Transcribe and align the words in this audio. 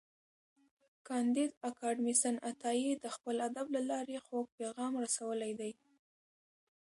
کانديد 1.07 1.51
اکاډميسن 1.69 2.35
عطایي 2.49 2.91
د 3.03 3.05
خپل 3.15 3.35
ادب 3.47 3.67
له 3.75 3.81
لارې 3.91 4.17
خوږ 4.25 4.45
پیغام 4.59 4.93
رسولی 5.03 5.51
دی. 5.59 5.71